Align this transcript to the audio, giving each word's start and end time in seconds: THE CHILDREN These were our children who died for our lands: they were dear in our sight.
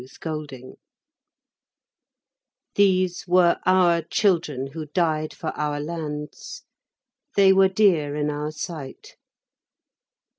THE 0.01 0.07
CHILDREN 0.19 0.77
These 2.73 3.27
were 3.27 3.59
our 3.67 4.01
children 4.01 4.71
who 4.73 4.87
died 4.87 5.31
for 5.31 5.49
our 5.49 5.79
lands: 5.79 6.63
they 7.35 7.53
were 7.53 7.69
dear 7.69 8.15
in 8.15 8.31
our 8.31 8.51
sight. 8.51 9.15